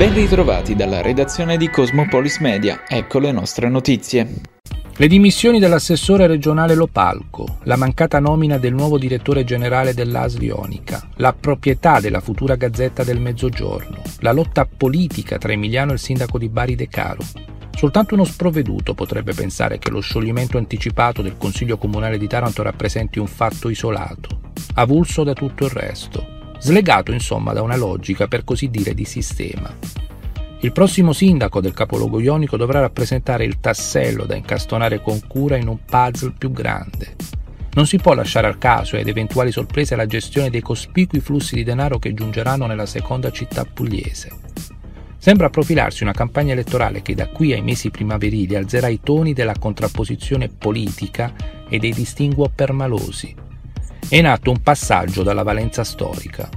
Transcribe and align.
Ben 0.00 0.14
ritrovati 0.14 0.74
dalla 0.74 1.02
redazione 1.02 1.58
di 1.58 1.68
Cosmopolis 1.68 2.38
Media, 2.38 2.84
ecco 2.88 3.18
le 3.18 3.32
nostre 3.32 3.68
notizie. 3.68 4.40
Le 4.96 5.06
dimissioni 5.06 5.58
dell'assessore 5.58 6.26
regionale 6.26 6.74
Lopalco, 6.74 7.58
la 7.64 7.76
mancata 7.76 8.18
nomina 8.18 8.56
del 8.56 8.72
nuovo 8.72 8.96
direttore 8.96 9.44
generale 9.44 9.92
dell'ASL 9.92 10.42
Ionica, 10.42 11.06
la 11.16 11.34
proprietà 11.34 12.00
della 12.00 12.20
futura 12.20 12.54
Gazzetta 12.54 13.04
del 13.04 13.20
Mezzogiorno, 13.20 14.00
la 14.20 14.32
lotta 14.32 14.64
politica 14.64 15.36
tra 15.36 15.52
Emiliano 15.52 15.90
e 15.90 15.94
il 15.96 16.00
sindaco 16.00 16.38
di 16.38 16.48
Bari 16.48 16.76
De 16.76 16.88
Caro. 16.88 17.20
Soltanto 17.76 18.14
uno 18.14 18.24
sprovveduto 18.24 18.94
potrebbe 18.94 19.34
pensare 19.34 19.78
che 19.78 19.90
lo 19.90 20.00
scioglimento 20.00 20.56
anticipato 20.56 21.20
del 21.20 21.36
Consiglio 21.36 21.76
Comunale 21.76 22.16
di 22.16 22.26
Taranto 22.26 22.62
rappresenti 22.62 23.18
un 23.18 23.26
fatto 23.26 23.68
isolato, 23.68 24.40
avulso 24.76 25.24
da 25.24 25.34
tutto 25.34 25.66
il 25.66 25.70
resto 25.72 26.38
slegato 26.60 27.10
insomma 27.10 27.52
da 27.52 27.62
una 27.62 27.76
logica 27.76 28.28
per 28.28 28.44
così 28.44 28.68
dire 28.68 28.94
di 28.94 29.04
sistema. 29.04 29.74
Il 30.62 30.72
prossimo 30.72 31.14
sindaco 31.14 31.62
del 31.62 31.72
capoluogo 31.72 32.20
ionico 32.20 32.58
dovrà 32.58 32.80
rappresentare 32.80 33.44
il 33.44 33.60
tassello 33.60 34.26
da 34.26 34.36
incastonare 34.36 35.00
con 35.00 35.18
cura 35.26 35.56
in 35.56 35.68
un 35.68 35.78
puzzle 35.86 36.34
più 36.36 36.52
grande. 36.52 37.16
Non 37.72 37.86
si 37.86 37.96
può 37.96 38.12
lasciare 38.12 38.46
al 38.46 38.58
caso 38.58 38.96
ed 38.96 39.08
eventuali 39.08 39.52
sorprese 39.52 39.96
la 39.96 40.04
gestione 40.04 40.50
dei 40.50 40.60
cospicui 40.60 41.20
flussi 41.20 41.54
di 41.54 41.64
denaro 41.64 41.98
che 41.98 42.12
giungeranno 42.12 42.66
nella 42.66 42.84
seconda 42.84 43.30
città 43.30 43.64
pugliese. 43.64 44.30
Sembra 45.16 45.48
profilarsi 45.48 46.02
una 46.02 46.12
campagna 46.12 46.52
elettorale 46.52 47.00
che 47.00 47.14
da 47.14 47.28
qui 47.28 47.54
ai 47.54 47.62
mesi 47.62 47.90
primaverili 47.90 48.54
alzerà 48.54 48.88
i 48.88 49.00
toni 49.02 49.32
della 49.32 49.54
contrapposizione 49.58 50.48
politica 50.48 51.32
e 51.68 51.78
dei 51.78 51.92
distinguo 51.92 52.50
permalosi 52.54 53.48
è 54.10 54.16
in 54.16 54.26
atto 54.26 54.50
un 54.50 54.60
passaggio 54.60 55.22
dalla 55.22 55.44
valenza 55.44 55.84
storica. 55.84 56.48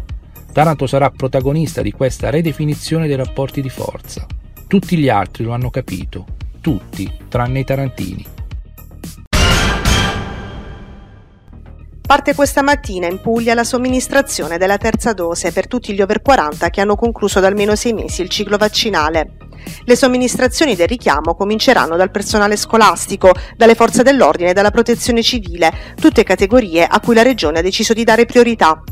Taranto 0.52 0.88
sarà 0.88 1.12
protagonista 1.12 1.84
di 1.84 1.91
questa 1.91 2.32
redefinizione 2.32 3.05
dei 3.05 3.15
rapporti 3.15 3.62
di 3.62 3.70
forza. 3.70 4.26
Tutti 4.65 4.98
gli 4.98 5.07
altri 5.07 5.43
lo 5.43 5.51
hanno 5.51 5.70
capito, 5.70 6.26
tutti, 6.62 7.12
tranne 7.29 7.60
i 7.60 7.63
tarantini. 7.63 8.26
Parte 12.14 12.36
questa 12.36 12.62
mattina 12.62 13.08
in 13.08 13.20
Puglia 13.20 13.56
la 13.56 13.64
somministrazione 13.64 14.60
della 14.60 14.78
terza 14.78 15.14
dose 15.14 15.52
per 15.52 15.66
tutti 15.68 15.96
gli 15.96 16.02
over 16.04 16.22
40 16.22 16.70
che 16.70 16.80
hanno 16.80 16.96
concluso 16.96 17.40
da 17.40 17.48
almeno 17.48 17.76
sei 17.76 17.92
mesi 17.94 18.22
il 18.22 18.30
ciclo 18.30 18.56
vaccinale. 18.56 19.32
Le 19.84 19.96
somministrazioni 19.96 20.76
del 20.76 20.88
richiamo 20.88 21.34
cominceranno 21.34 21.96
dal 21.96 22.12
personale 22.12 22.56
scolastico, 22.56 23.32
dalle 23.58 23.74
forze 23.74 24.04
dell'ordine 24.04 24.52
e 24.52 24.54
dalla 24.54 24.70
protezione 24.70 25.24
civile, 25.24 25.74
tutte 26.00 26.22
categorie 26.22 26.86
a 26.86 27.00
cui 27.00 27.16
la 27.16 27.24
Regione 27.24 27.58
ha 27.58 27.64
deciso 27.64 27.94
di 27.94 28.04
dare 28.04 28.26
priorità. 28.26 28.84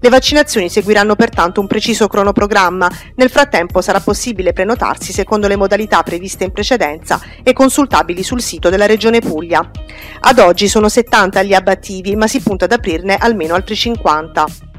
Le 0.00 0.08
vaccinazioni 0.08 0.68
seguiranno 0.68 1.16
pertanto 1.16 1.60
un 1.60 1.66
preciso 1.66 2.08
cronoprogramma. 2.08 2.90
Nel 3.16 3.30
frattempo 3.30 3.80
sarà 3.80 4.00
possibile 4.00 4.52
prenotarsi 4.52 5.12
secondo 5.12 5.48
le 5.48 5.56
modalità 5.56 6.02
previste 6.02 6.44
in 6.44 6.52
precedenza 6.52 7.20
e 7.42 7.52
consultabili 7.52 8.22
sul 8.22 8.42
sito 8.42 8.68
della 8.68 8.86
Regione 8.86 9.20
Puglia. 9.20 9.70
Ad 10.20 10.38
oggi 10.38 10.68
sono 10.68 10.88
70 10.88 11.42
gli 11.42 11.54
abbattivi, 11.54 12.16
ma 12.16 12.26
si 12.26 12.40
punta 12.40 12.66
ad 12.66 12.72
aprirne 12.72 13.16
almeno 13.16 13.54
altri 13.54 13.74
50. 13.76 14.73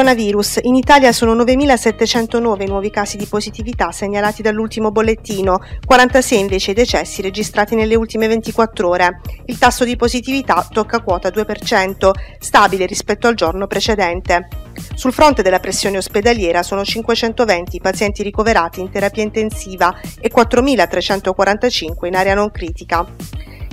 Coronavirus. 0.00 0.60
In 0.62 0.76
Italia 0.76 1.12
sono 1.12 1.34
9.709 1.34 2.66
nuovi 2.66 2.88
casi 2.88 3.18
di 3.18 3.26
positività 3.26 3.92
segnalati 3.92 4.40
dall'ultimo 4.40 4.90
bollettino, 4.90 5.58
46 5.84 6.38
invece 6.38 6.70
i 6.70 6.74
decessi 6.74 7.20
registrati 7.20 7.74
nelle 7.74 7.96
ultime 7.96 8.26
24 8.26 8.88
ore. 8.88 9.20
Il 9.44 9.58
tasso 9.58 9.84
di 9.84 9.96
positività 9.96 10.66
tocca 10.72 11.02
quota 11.02 11.28
2%, 11.28 12.12
stabile 12.38 12.86
rispetto 12.86 13.26
al 13.26 13.34
giorno 13.34 13.66
precedente. 13.66 14.48
Sul 14.94 15.12
fronte 15.12 15.42
della 15.42 15.60
pressione 15.60 15.98
ospedaliera 15.98 16.62
sono 16.62 16.82
520 16.82 17.76
i 17.76 17.80
pazienti 17.82 18.22
ricoverati 18.22 18.80
in 18.80 18.90
terapia 18.90 19.22
intensiva 19.22 19.94
e 20.18 20.30
4.345 20.34 22.06
in 22.06 22.16
area 22.16 22.32
non 22.32 22.50
critica. 22.50 23.06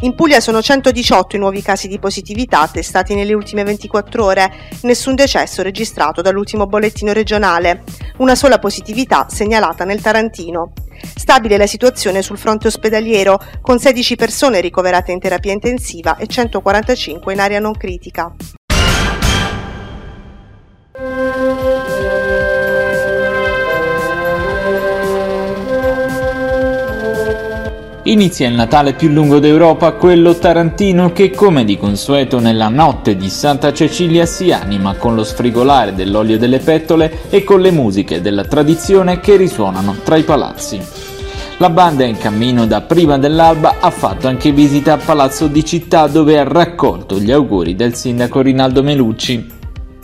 In 0.02 0.14
Puglia 0.14 0.40
sono 0.40 0.62
118 0.62 1.38
i 1.38 1.40
nuovi 1.40 1.64
casi 1.64 1.88
di 1.88 1.98
positività 1.98 2.62
attestati 2.62 3.16
nelle 3.16 3.34
ultime 3.34 3.64
24 3.64 4.24
ore, 4.24 4.54
nessun 4.84 5.16
decesso 5.16 5.64
registrato 5.64 6.22
dall'ultimo 6.22 6.68
bollettino 6.68 7.14
regionale, 7.14 7.82
una 8.18 8.36
sola 8.36 8.60
positività 8.60 9.26
segnalata 9.28 9.86
nel 9.86 10.00
Tarantino. 10.00 10.74
Stabile 11.16 11.58
la 11.58 11.66
situazione 11.66 12.22
sul 12.22 12.38
fronte 12.38 12.68
ospedaliero, 12.68 13.40
con 13.60 13.80
16 13.80 14.16
persone 14.16 14.62
ricoverate 14.62 15.12
in 15.12 15.20
terapia 15.20 15.54
intensiva 15.54 16.16
e 16.18 16.28
145 16.28 17.34
in 17.34 17.40
area 17.40 17.60
non 17.60 17.74
critica. 17.74 18.32
Inizia 28.08 28.48
il 28.48 28.54
Natale 28.54 28.94
più 28.94 29.10
lungo 29.10 29.40
d'Europa, 29.40 29.92
quello 29.92 30.34
tarantino 30.34 31.12
che 31.12 31.30
come 31.30 31.66
di 31.66 31.78
consueto 31.78 32.40
nella 32.40 32.70
notte 32.70 33.18
di 33.18 33.30
Santa 33.30 33.74
Cecilia 33.74 34.26
si 34.26 34.50
anima 34.54 34.96
con 34.96 35.14
lo 35.14 35.26
sfrigolare 35.26 35.94
dell'olio 35.94 36.38
delle 36.38 36.60
pettole 36.60 37.24
e 37.30 37.44
con 37.44 37.60
le 37.60 37.72
musiche 37.72 38.22
della 38.22 38.46
tradizione 38.46 39.20
che 39.20 39.36
risuonano 39.36 39.98
tra 40.06 40.16
i 40.16 40.24
palazzi. 40.24 40.80
La 41.58 41.70
banda 41.70 42.06
in 42.06 42.18
cammino 42.18 42.66
da 42.66 42.80
prima 42.80 43.18
dell'alba 43.18 43.76
ha 43.82 43.90
fatto 43.90 44.30
anche 44.30 44.54
visita 44.54 44.94
a 44.94 44.98
Palazzo 44.98 45.48
di 45.48 45.66
Città 45.66 46.08
dove 46.08 46.40
ha 46.40 46.44
raccolto 46.44 47.20
gli 47.20 47.32
auguri 47.32 47.76
del 47.76 47.94
sindaco 47.94 48.40
Rinaldo 48.40 48.84
Melucci 48.84 49.57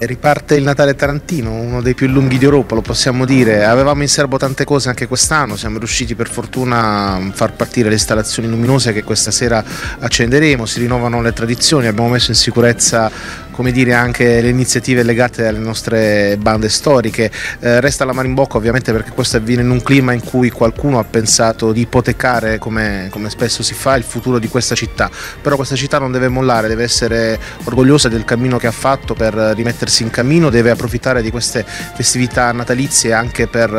riparte 0.05 0.55
il 0.55 0.63
Natale 0.63 0.95
Tarantino, 0.95 1.51
uno 1.51 1.81
dei 1.81 1.93
più 1.93 2.07
lunghi 2.07 2.37
d'Europa, 2.37 2.75
lo 2.75 2.81
possiamo 2.81 3.25
dire. 3.25 3.63
Avevamo 3.63 4.01
in 4.01 4.07
serbo 4.07 4.37
tante 4.37 4.65
cose 4.65 4.89
anche 4.89 5.07
quest'anno, 5.07 5.55
siamo 5.55 5.77
riusciti 5.77 6.15
per 6.15 6.29
fortuna 6.29 7.13
a 7.13 7.31
far 7.33 7.53
partire 7.53 7.87
le 7.89 7.95
installazioni 7.95 8.47
luminose 8.47 8.93
che 8.93 9.03
questa 9.03 9.31
sera 9.31 9.63
accenderemo, 9.99 10.65
si 10.65 10.79
rinnovano 10.79 11.21
le 11.21 11.33
tradizioni, 11.33 11.87
abbiamo 11.87 12.09
messo 12.09 12.31
in 12.31 12.37
sicurezza 12.37 13.11
come 13.53 13.71
dire, 13.71 13.93
anche 13.93 14.41
le 14.41 14.49
iniziative 14.49 15.03
legate 15.03 15.47
alle 15.47 15.59
nostre 15.59 16.35
bande 16.37 16.67
storiche. 16.67 17.31
Eh, 17.59 17.79
resta 17.79 18.03
la 18.03 18.11
marimbocca 18.11 18.57
ovviamente 18.57 18.91
perché 18.91 19.11
questo 19.11 19.37
avviene 19.37 19.61
in 19.61 19.69
un 19.69 19.81
clima 19.81 20.11
in 20.11 20.21
cui 20.21 20.49
qualcuno 20.49 20.99
ha 20.99 21.03
pensato 21.03 21.71
di 21.71 21.81
ipotecare, 21.81 22.57
come, 22.57 23.07
come 23.11 23.29
spesso 23.29 23.63
si 23.63 23.73
fa, 23.73 23.95
il 23.95 24.03
futuro 24.03 24.39
di 24.39 24.49
questa 24.49 24.75
città. 24.75 25.09
Però 25.41 25.55
questa 25.55 25.75
città 25.75 25.99
non 25.99 26.11
deve 26.11 26.27
mollare, 26.27 26.67
deve 26.67 26.83
essere 26.83 27.39
orgogliosa 27.63 28.09
del 28.09 28.25
cammino 28.25 28.57
che 28.57 28.67
ha 28.67 28.71
fatto 28.71 29.13
per 29.13 29.33
rimettersi 29.33 30.03
in 30.03 30.09
cammino, 30.09 30.49
deve 30.49 30.71
approfittare 30.71 31.21
di 31.21 31.31
queste 31.31 31.63
festività 31.65 32.51
natalizie 32.51 33.13
anche 33.13 33.47
per 33.47 33.71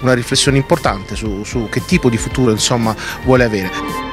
una 0.00 0.12
riflessione 0.12 0.56
importante 0.56 1.14
su, 1.14 1.44
su 1.44 1.68
che 1.70 1.84
tipo 1.86 2.10
di 2.10 2.16
futuro 2.16 2.50
insomma, 2.50 2.94
vuole 3.24 3.44
avere. 3.44 4.09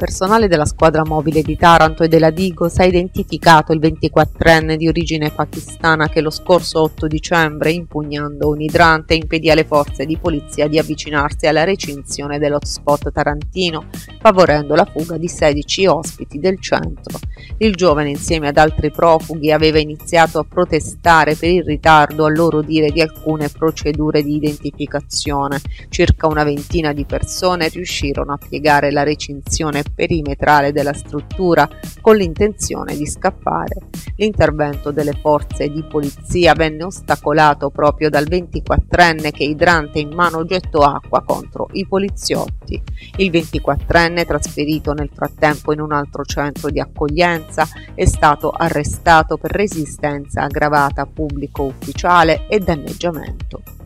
Personale 0.00 0.48
della 0.48 0.64
squadra 0.64 1.04
mobile 1.04 1.42
di 1.42 1.58
Taranto 1.58 2.04
e 2.04 2.08
della 2.08 2.30
Digos 2.30 2.78
ha 2.78 2.84
identificato 2.84 3.74
il 3.74 3.80
24enne 3.80 4.76
di 4.76 4.88
origine 4.88 5.30
pakistana 5.30 6.08
che 6.08 6.22
lo 6.22 6.30
scorso 6.30 6.80
8 6.80 7.06
dicembre, 7.06 7.70
impugnando 7.72 8.48
un 8.48 8.62
idrante, 8.62 9.12
impedì 9.12 9.50
alle 9.50 9.64
forze 9.64 10.06
di 10.06 10.16
polizia 10.16 10.68
di 10.68 10.78
avvicinarsi 10.78 11.46
alla 11.46 11.64
recinzione 11.64 12.38
dell'hotspot 12.38 13.12
tarantino, 13.12 13.88
favorendo 14.18 14.74
la 14.74 14.86
fuga 14.86 15.18
di 15.18 15.28
16 15.28 15.84
ospiti 15.84 16.38
del 16.38 16.58
centro. 16.62 17.18
Il 17.58 17.74
giovane, 17.74 18.08
insieme 18.08 18.48
ad 18.48 18.56
altri 18.56 18.90
profughi, 18.90 19.52
aveva 19.52 19.78
iniziato 19.78 20.38
a 20.38 20.46
protestare 20.48 21.34
per 21.34 21.50
il 21.50 21.62
ritardo, 21.62 22.24
a 22.24 22.30
loro 22.30 22.62
dire, 22.62 22.90
di 22.90 23.02
alcune 23.02 23.50
procedure 23.50 24.22
di 24.22 24.36
identificazione. 24.36 25.60
Circa 25.90 26.26
una 26.26 26.44
ventina 26.44 26.94
di 26.94 27.04
persone 27.04 27.68
riuscirono 27.68 28.32
a 28.32 28.38
piegare 28.38 28.90
la 28.90 29.02
recinzione 29.02 29.82
perimetrale 29.94 30.72
della 30.72 30.92
struttura 30.92 31.68
con 32.00 32.16
l'intenzione 32.16 32.96
di 32.96 33.06
scappare. 33.06 33.76
L'intervento 34.16 34.90
delle 34.90 35.12
forze 35.12 35.68
di 35.68 35.82
polizia 35.82 36.54
venne 36.54 36.84
ostacolato 36.84 37.70
proprio 37.70 38.08
dal 38.08 38.26
24enne 38.28 39.30
che 39.30 39.44
idrante 39.44 39.98
in 39.98 40.10
mano 40.14 40.44
gettò 40.44 40.80
acqua 40.80 41.22
contro 41.22 41.68
i 41.72 41.86
poliziotti. 41.86 42.80
Il 43.16 43.30
24enne, 43.30 44.26
trasferito 44.26 44.92
nel 44.92 45.10
frattempo 45.12 45.72
in 45.72 45.80
un 45.80 45.92
altro 45.92 46.24
centro 46.24 46.70
di 46.70 46.80
accoglienza, 46.80 47.66
è 47.94 48.04
stato 48.04 48.50
arrestato 48.50 49.36
per 49.36 49.50
resistenza 49.50 50.42
aggravata 50.42 51.02
a 51.02 51.06
pubblico 51.06 51.64
ufficiale 51.64 52.46
e 52.48 52.58
danneggiamento. 52.58 53.79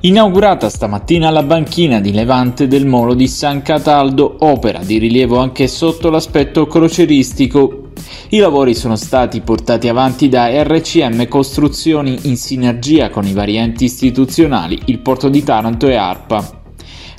Inaugurata 0.00 0.68
stamattina 0.68 1.28
la 1.30 1.42
banchina 1.42 2.00
di 2.00 2.12
levante 2.12 2.68
del 2.68 2.86
molo 2.86 3.14
di 3.14 3.26
San 3.26 3.62
Cataldo, 3.62 4.36
opera 4.40 4.78
di 4.84 4.96
rilievo 4.98 5.38
anche 5.38 5.66
sotto 5.66 6.08
l'aspetto 6.08 6.68
croceristico. 6.68 7.90
I 8.28 8.38
lavori 8.38 8.74
sono 8.74 8.94
stati 8.94 9.40
portati 9.40 9.88
avanti 9.88 10.28
da 10.28 10.62
RCM 10.62 11.26
Costruzioni 11.26 12.16
in 12.22 12.36
sinergia 12.36 13.10
con 13.10 13.26
i 13.26 13.32
vari 13.32 13.56
enti 13.56 13.84
istituzionali, 13.84 14.80
il 14.84 15.00
Porto 15.00 15.28
di 15.28 15.42
Taranto 15.42 15.88
e 15.88 15.96
ARPA. 15.96 16.57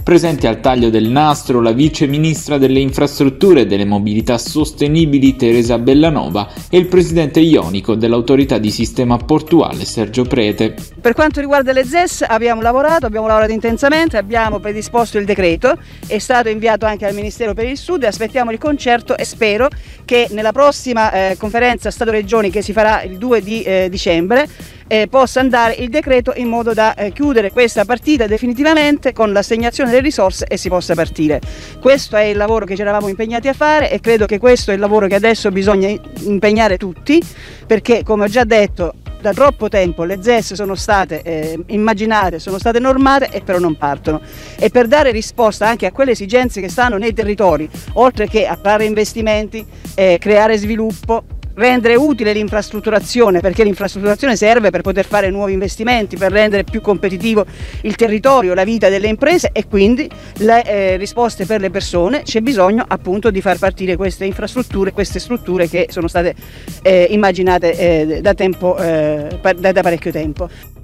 Presente 0.09 0.47
al 0.47 0.59
taglio 0.59 0.89
del 0.89 1.07
nastro 1.07 1.61
la 1.61 1.71
vice 1.71 2.07
ministra 2.07 2.57
delle 2.57 2.79
infrastrutture 2.79 3.61
e 3.61 3.65
delle 3.67 3.85
mobilità 3.85 4.39
sostenibili 4.39 5.35
Teresa 5.35 5.77
Bellanova 5.77 6.49
e 6.67 6.79
il 6.79 6.87
presidente 6.87 7.41
ionico 7.41 7.93
dell'autorità 7.93 8.57
di 8.57 8.71
sistema 8.71 9.17
portuale 9.17 9.85
Sergio 9.85 10.23
Prete. 10.23 10.73
Per 10.99 11.13
quanto 11.13 11.41
riguarda 11.41 11.73
le 11.73 11.85
ZES 11.85 12.25
abbiamo 12.27 12.63
lavorato, 12.63 13.05
abbiamo 13.05 13.27
lavorato 13.27 13.51
intensamente, 13.51 14.17
abbiamo 14.17 14.57
predisposto 14.57 15.19
il 15.19 15.25
decreto, 15.25 15.77
è 16.07 16.17
stato 16.17 16.49
inviato 16.49 16.87
anche 16.87 17.05
al 17.05 17.13
Ministero 17.13 17.53
per 17.53 17.65
il 17.65 17.77
Sud, 17.77 18.03
aspettiamo 18.03 18.49
il 18.49 18.57
concerto 18.57 19.15
e 19.15 19.23
spero 19.23 19.67
che 20.05 20.27
nella 20.31 20.51
prossima 20.51 21.11
eh, 21.11 21.35
conferenza 21.37 21.91
Stato-Regioni 21.91 22.49
che 22.49 22.63
si 22.63 22.73
farà 22.73 23.03
il 23.03 23.19
2 23.19 23.41
di 23.43 23.61
eh, 23.61 23.87
dicembre 23.91 24.47
eh, 24.89 25.07
possa 25.07 25.39
andare 25.39 25.75
il 25.75 25.89
decreto 25.89 26.33
in 26.35 26.47
modo 26.47 26.73
da 26.73 26.95
eh, 26.95 27.11
chiudere 27.11 27.51
questa 27.51 27.85
partita 27.85 28.25
definitivamente 28.25 29.13
con 29.13 29.31
l'assegnazione 29.31 29.91
delle 29.91 30.01
risorse 30.01 30.45
e 30.47 30.57
si 30.57 30.67
possa 30.67 30.95
partire. 30.95 31.39
Questo 31.79 32.15
è 32.15 32.23
il 32.23 32.35
lavoro 32.35 32.65
che 32.65 32.75
ci 32.75 32.81
eravamo 32.81 33.07
impegnati 33.07 33.47
a 33.47 33.53
fare 33.53 33.91
e 33.91 33.99
credo 33.99 34.25
che 34.25 34.39
questo 34.39 34.71
è 34.71 34.73
il 34.73 34.79
lavoro 34.79 35.07
che 35.07 35.15
adesso 35.15 35.51
bisogna 35.51 35.87
impegnare 36.21 36.77
tutti 36.77 37.21
perché 37.67 38.03
come 38.03 38.23
ho 38.25 38.27
già 38.27 38.43
detto 38.43 38.95
da 39.21 39.33
troppo 39.33 39.67
tempo 39.67 40.05
le 40.05 40.19
ZES 40.21 40.53
sono 40.53 40.75
state 40.75 41.21
eh, 41.21 41.59
immaginate, 41.67 42.39
sono 42.39 42.57
state 42.57 42.79
normate 42.79 43.29
e 43.31 43.41
però 43.41 43.59
non 43.59 43.75
partono. 43.75 44.21
E 44.57 44.69
per 44.69 44.87
dare 44.87 45.11
risposta 45.11 45.67
anche 45.67 45.85
a 45.85 45.91
quelle 45.91 46.11
esigenze 46.11 46.61
che 46.61 46.69
stanno 46.69 46.97
nei 46.97 47.13
territori, 47.13 47.69
oltre 47.93 48.27
che 48.27 48.47
a 48.47 48.57
fare 48.59 48.85
investimenti, 48.85 49.63
eh, 49.93 50.17
creare 50.19 50.57
sviluppo, 50.57 51.23
rendere 51.59 51.95
utile 51.95 52.31
l'infrastrutturazione, 52.31 53.41
perché 53.41 53.63
l'infrastrutturazione 53.63 54.37
serve 54.37 54.69
per 54.69 54.81
poter 54.81 55.05
fare 55.05 55.29
nuovi 55.29 55.53
investimenti, 55.53 56.15
per 56.15 56.31
rendere 56.31 56.63
più 56.63 56.79
competitivo 56.79 57.45
il 57.81 57.95
territorio, 57.95 58.53
la 58.53 58.63
vita 58.63 58.87
delle 58.87 59.07
imprese 59.07 59.49
e 59.51 59.67
quindi 59.67 60.09
le 60.37 60.63
eh, 60.63 60.97
risposte 60.97 61.45
per 61.45 61.59
le 61.59 61.69
persone, 61.69 62.23
c'è 62.23 62.39
bisogno 62.39 62.85
appunto 62.87 63.29
di 63.29 63.41
far 63.41 63.57
partire 63.57 63.97
queste 63.97 64.23
infrastrutture, 64.23 64.93
queste 64.93 65.19
strutture 65.19 65.67
che 65.67 65.87
sono 65.89 66.07
state 66.07 66.33
eh, 66.81 67.07
immaginate 67.09 67.73
eh, 67.73 68.21
da, 68.21 68.33
tempo, 68.33 68.77
eh, 68.77 69.37
da, 69.41 69.71
da 69.71 69.81
parecchio 69.81 70.11
tempo. 70.11 70.78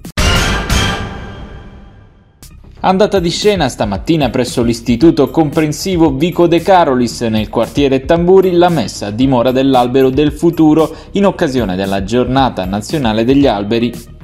Andata 2.85 3.17
di 3.17 3.31
scena 3.31 3.67
stamattina 3.67 4.29
presso 4.29 4.61
l'istituto 4.61 5.31
comprensivo 5.31 6.11
Vico 6.11 6.45
De 6.45 6.61
Carolis 6.61 7.21
nel 7.21 7.49
quartiere 7.49 8.05
Tamburi 8.05 8.51
la 8.51 8.69
messa 8.69 9.07
a 9.07 9.11
dimora 9.11 9.49
dell'albero 9.49 10.11
del 10.11 10.31
futuro 10.31 10.95
in 11.13 11.25
occasione 11.25 11.75
della 11.75 12.03
giornata 12.03 12.63
nazionale 12.65 13.23
degli 13.23 13.47
alberi. 13.47 14.14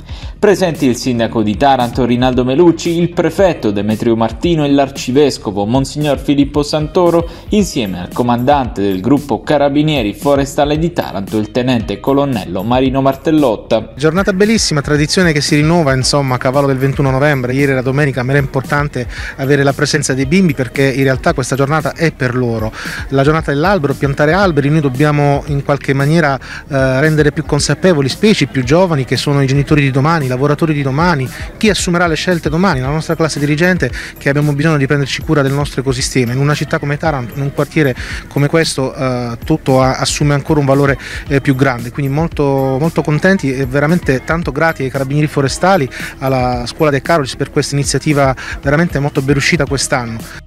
Presenti 0.42 0.88
il 0.88 0.96
sindaco 0.96 1.44
di 1.44 1.56
Taranto 1.56 2.04
Rinaldo 2.04 2.44
Melucci, 2.44 2.98
il 2.98 3.12
prefetto 3.12 3.70
Demetrio 3.70 4.16
Martino 4.16 4.66
e 4.66 4.72
l'arcivescovo 4.72 5.68
Monsignor 5.68 6.18
Filippo 6.18 6.64
Santoro, 6.64 7.30
insieme 7.50 8.00
al 8.00 8.10
comandante 8.12 8.82
del 8.82 9.02
gruppo 9.02 9.44
Carabinieri 9.44 10.16
Forestale 10.16 10.80
di 10.80 10.92
Taranto, 10.94 11.38
il 11.38 11.52
tenente 11.52 12.00
colonnello 12.00 12.64
Marino 12.64 13.02
Martellotta. 13.02 13.92
Giornata 13.96 14.34
bellissima, 14.34 14.82
tradizione 14.82 15.32
che 15.32 15.42
si 15.42 15.58
rinnova, 15.58 15.94
insomma, 15.94 16.34
a 16.34 16.38
cavallo 16.40 16.66
del 16.66 16.80
21 16.80 17.12
novembre. 17.12 17.54
Ieri 17.54 17.74
era 17.74 17.84
domenica, 17.84 18.24
ma 18.24 18.32
era 18.32 18.42
importante 18.42 19.08
avere 19.36 19.62
la 19.62 19.74
presenza 19.74 20.16
dei 20.16 20.26
bimbi 20.26 20.56
perché 20.56 20.92
in 20.92 21.04
realtà 21.04 21.36
questa 21.36 21.56
giornata 21.56 21.94
è 21.94 22.12
per 22.12 22.36
loro. 22.36 22.74
La 23.10 23.22
giornata 23.22 23.52
dell'albero, 23.52 23.94
piantare 23.94 24.34
alberi, 24.34 24.70
noi 24.70 24.82
dobbiamo 24.82 25.44
in 25.46 25.64
qualche 25.64 25.94
maniera 25.94 26.36
eh, 26.36 27.00
rendere 27.00 27.32
più 27.32 27.46
consapevoli, 27.46 28.10
specie 28.10 28.46
i 28.46 28.48
più 28.48 28.64
giovani 28.64 29.06
che 29.06 29.18
sono 29.18 29.44
i 29.44 29.46
genitori 29.46 29.82
di 29.84 29.92
domani, 29.92 30.30
lavoratori 30.32 30.74
di 30.74 30.82
domani, 30.82 31.30
chi 31.58 31.70
assumerà 31.70 32.08
le 32.08 32.16
scelte 32.16 32.50
domani, 32.50 32.80
la 32.80 32.88
nostra 32.88 33.16
classe 33.16 33.40
dirigente 33.40 33.92
che 34.18 34.30
abbiamo 34.30 34.54
bisogno 34.54 34.78
di 34.78 34.88
prenderci 34.88 35.22
cura 35.22 35.42
del 35.42 35.52
nostro 35.52 35.82
ecosistema. 35.82 36.34
In 36.34 36.40
una 36.40 36.54
città 36.54 36.80
come 36.80 36.98
Taranto, 36.98 37.36
in 37.36 37.42
un 37.42 37.54
quartiere 37.54 37.96
come 38.28 38.48
questo, 38.48 38.94
eh, 38.94 39.38
tutto 39.44 39.82
assume 39.82 40.34
ancora 40.34 40.60
un 40.60 40.66
valore 40.66 40.98
eh, 41.28 41.42
più 41.42 41.56
grande, 41.56 41.92
quindi 41.92 42.12
molto, 42.12 42.44
molto 42.80 43.02
contenti 43.02 43.54
e 43.54 43.66
veramente 43.66 44.24
tanto 44.24 44.52
grati 44.52 44.84
ai 44.84 44.90
carabinieri 44.90 45.28
forestali, 45.28 45.90
alla 46.20 46.66
scuola 46.66 46.92
De 46.92 47.02
Carolis 47.02 47.36
per 47.36 47.52
questa 47.52 47.76
iniziativa 47.76 48.36
veramente 48.62 49.00
molto 49.00 49.22
ben 49.22 49.34
riuscita 49.34 49.66
quest'anno. 49.66 50.41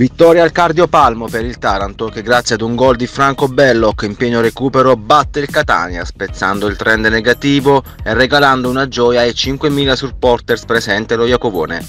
Vittoria 0.00 0.42
al 0.42 0.50
cardiopalmo 0.50 1.28
per 1.28 1.44
il 1.44 1.58
Taranto 1.58 2.06
che 2.06 2.22
grazie 2.22 2.54
ad 2.54 2.62
un 2.62 2.74
gol 2.74 2.96
di 2.96 3.06
Franco 3.06 3.48
Belloc 3.48 4.00
in 4.04 4.16
pieno 4.16 4.40
recupero 4.40 4.96
batte 4.96 5.40
il 5.40 5.50
Catania 5.50 6.06
spezzando 6.06 6.68
il 6.68 6.76
trend 6.76 7.04
negativo 7.04 7.82
e 8.02 8.14
regalando 8.14 8.70
una 8.70 8.88
gioia 8.88 9.20
ai 9.20 9.32
5.000 9.32 9.92
supporters 9.92 10.64
presenti 10.64 11.12
allo 11.12 11.26
Iacovone. 11.26 11.86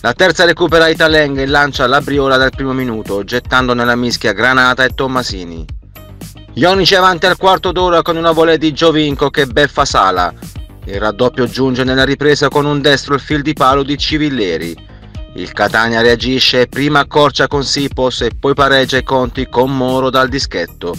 La 0.00 0.14
terza 0.14 0.46
recupera 0.46 0.88
Italeng 0.88 1.36
e 1.36 1.44
lancia 1.44 1.86
la 1.86 2.00
briola 2.00 2.38
dal 2.38 2.54
primo 2.56 2.72
minuto 2.72 3.22
gettando 3.22 3.74
nella 3.74 3.96
mischia 3.96 4.32
Granata 4.32 4.82
e 4.82 4.94
Tommasini. 4.94 5.62
Ionici 6.54 6.94
avanti 6.94 7.26
al 7.26 7.36
quarto 7.36 7.70
d'ora 7.70 8.00
con 8.00 8.16
una 8.16 8.32
volée 8.32 8.56
di 8.56 8.72
Giovinco 8.72 9.28
che 9.28 9.44
beffa 9.44 9.84
Sala. 9.84 10.32
Il 10.86 10.98
raddoppio 10.98 11.46
giunge 11.46 11.84
nella 11.84 12.04
ripresa 12.04 12.48
con 12.48 12.64
un 12.64 12.80
destro 12.80 13.12
il 13.12 13.20
fil 13.20 13.42
di 13.42 13.52
palo 13.52 13.82
di 13.82 13.98
Civilleri 13.98 14.92
il 15.36 15.52
Catania 15.52 16.00
reagisce, 16.00 16.68
prima 16.68 17.00
accorcia 17.00 17.48
con 17.48 17.64
Sipos 17.64 18.20
e 18.20 18.30
poi 18.38 18.54
pareggia 18.54 18.98
i 18.98 19.02
conti 19.02 19.48
con 19.48 19.76
Moro 19.76 20.08
dal 20.08 20.28
dischetto. 20.28 20.96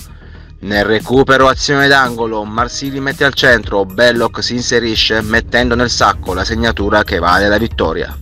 Nel 0.59 0.83
recupero 0.83 1.47
azione 1.47 1.87
d'angolo, 1.87 2.43
Marsili 2.43 2.99
mette 2.99 3.23
al 3.23 3.33
centro, 3.33 3.85
Belloc 3.85 4.43
si 4.43 4.55
inserisce 4.55 5.21
mettendo 5.21 5.75
nel 5.75 5.89
sacco 5.89 6.33
la 6.33 6.43
segnatura 6.43 7.03
che 7.03 7.19
vale 7.19 7.47
la 7.47 7.57
vittoria. 7.57 8.17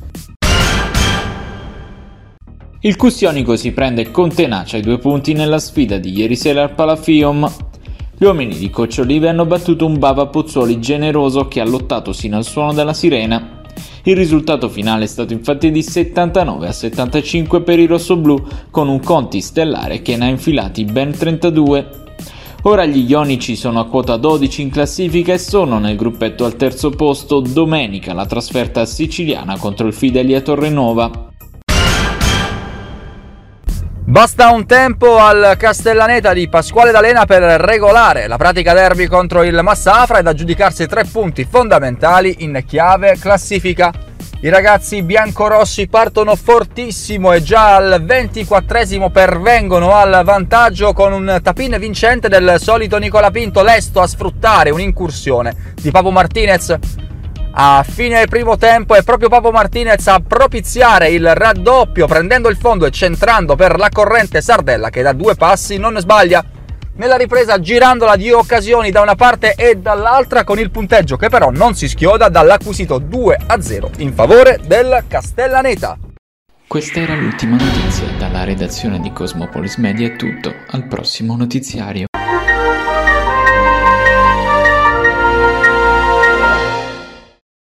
Il 2.82 2.96
Custionico 2.96 3.56
si 3.56 3.72
prende 3.72 4.12
con 4.12 4.32
tenacia 4.32 4.78
i 4.78 4.82
due 4.82 5.00
punti 5.00 5.34
nella 5.34 5.58
sfida 5.58 5.98
di 5.98 6.12
ieri 6.12 6.36
sera 6.36 6.64
al 6.64 6.76
Palafium. 6.76 7.50
Gli 8.16 8.26
uomini 8.26 8.58
di 8.58 8.70
Coach 8.70 8.98
Olive 9.00 9.30
hanno 9.30 9.46
battuto 9.46 9.86
un 9.86 9.98
Bava 9.98 10.28
Pozzuoli 10.28 10.80
generoso 10.80 11.48
che 11.48 11.60
ha 11.62 11.66
lottato 11.66 12.12
sino 12.12 12.38
al 12.38 12.44
suono 12.44 12.74
della 12.74 12.94
sirena. 12.94 13.63
Il 14.04 14.16
risultato 14.16 14.70
finale 14.70 15.06
è 15.06 15.08
stato 15.08 15.34
infatti 15.34 15.72
di 15.72 15.82
79 15.82 16.68
a 16.68 16.72
75 16.72 17.62
per 17.62 17.80
i 17.80 17.86
rossoblù, 17.86 18.42
con 18.70 18.90
un 18.90 19.00
Conti 19.00 19.40
stellare 19.42 20.02
che 20.02 20.18
ne 20.18 20.26
ha 20.26 20.30
infilati 20.30 20.84
ben 20.84 21.12
32. 21.12 22.02
Ora 22.64 22.86
gli 22.86 23.10
Ionici 23.10 23.56
sono 23.56 23.80
a 23.80 23.88
quota 23.88 24.16
12 24.16 24.62
in 24.62 24.70
classifica 24.70 25.34
e 25.34 25.38
sono 25.38 25.80
nel 25.80 25.98
gruppetto 25.98 26.46
al 26.46 26.56
terzo 26.56 26.92
posto. 26.92 27.42
Domenica 27.42 28.14
la 28.14 28.26
trasferta 28.26 28.86
siciliana 28.86 29.58
contro 29.58 29.88
il 29.88 29.94
Fidelia 29.94 30.40
Torrenova. 30.40 31.33
Basta 34.14 34.52
un 34.52 34.68
tempo 34.68 35.18
al 35.18 35.56
Castellaneta 35.58 36.34
di 36.34 36.48
Pasquale 36.48 36.92
D'Alena 36.92 37.26
per 37.26 37.42
regolare 37.42 38.28
la 38.28 38.38
pratica 38.38 38.72
derby 38.72 39.08
contro 39.08 39.42
il 39.42 39.60
Massafra 39.64 40.20
ed 40.20 40.28
aggiudicarsi 40.28 40.86
tre 40.86 41.04
punti 41.04 41.48
fondamentali 41.50 42.36
in 42.44 42.64
chiave 42.64 43.18
classifica. 43.18 43.92
I 44.42 44.50
ragazzi 44.50 45.02
biancorossi 45.02 45.88
partono 45.88 46.36
fortissimo 46.36 47.32
e 47.32 47.42
già 47.42 47.76
al 47.76 48.04
24esimo 48.06 49.10
pervengono 49.10 49.96
al 49.96 50.22
vantaggio 50.24 50.94
con 50.94 51.12
un 51.12 51.40
tapin 51.42 51.76
vincente 51.80 52.30
del 52.30 52.58
solito 52.60 53.00
Nicola 53.00 53.32
Pinto, 53.32 53.64
lesto 53.64 54.00
a 54.00 54.06
sfruttare 54.06 54.70
un'incursione 54.70 55.74
di 55.82 55.90
Papo 55.90 56.12
Martinez 56.12 56.78
a 57.56 57.86
fine 57.88 58.26
primo 58.26 58.58
tempo 58.58 58.96
è 58.96 59.04
proprio 59.04 59.30
Papo 59.30 59.52
Martinez 59.52 60.08
a 60.08 60.20
propiziare 60.20 61.10
il 61.10 61.36
raddoppio 61.36 62.08
prendendo 62.08 62.50
il 62.50 62.58
fondo 62.58 62.86
e 62.88 62.92
centrando 62.92 63.56
per 63.56 63.78
la 63.78 63.90
corrente 63.90 64.42
Sardella 64.42 64.90
che 64.90 65.04
da 65.04 65.14
due 65.14 65.36
passi 65.36 65.78
non 65.78 65.96
sbaglia. 66.00 66.44
Nella 66.96 67.16
ripresa 67.16 67.60
girandola 67.60 68.16
di 68.16 68.32
occasioni 68.32 68.90
da 68.90 69.02
una 69.02 69.16
parte 69.16 69.54
e 69.54 69.76
dall'altra 69.76 70.44
con 70.44 70.58
il 70.58 70.72
punteggio 70.72 71.16
che 71.16 71.30
però 71.30 71.52
non 71.52 71.76
si 71.76 71.88
schioda 71.88 72.30
dall'acquisito 72.30 72.98
2 72.98 73.38
a 73.46 73.62
0 73.62 73.92
in 73.98 74.14
favore 74.14 74.60
del 74.66 75.04
Castellaneta. 75.08 75.98
Questa 76.68 77.00
era 77.00 77.14
l'ultima 77.14 77.56
notizia 77.56 78.08
dalla 78.18 78.44
redazione 78.44 79.00
di 79.00 79.12
Cosmopolis 79.12 79.78
Media 79.78 80.08
è 80.08 80.16
tutto, 80.16 80.52
al 80.72 80.88
prossimo 80.88 81.36
notiziario. 81.36 82.08